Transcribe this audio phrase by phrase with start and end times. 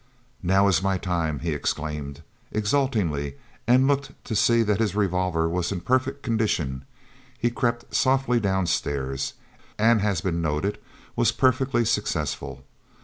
[0.41, 3.35] "Now is my time!" he exclaimed, exultingly,
[3.67, 6.85] and looking to see that his revolver was in perfect condition,
[7.37, 9.35] he crept softly downstairs,
[9.77, 10.79] and as has been noted,
[11.15, 12.63] was perfectly successful.